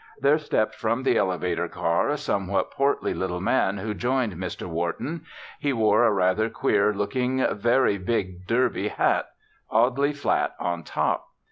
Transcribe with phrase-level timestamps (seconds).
[0.19, 4.65] There stepped from the elevator car a somewhat portly little man who joined Mr.
[4.65, 5.25] Wharton.
[5.59, 9.27] He wore a rather queer looking, very big derby hat,
[9.69, 11.27] oddly flat on top.